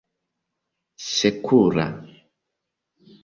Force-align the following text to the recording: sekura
sekura 1.13 1.87